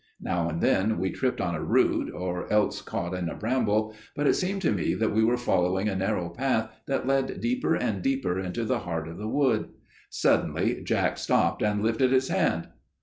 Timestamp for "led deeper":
7.05-7.75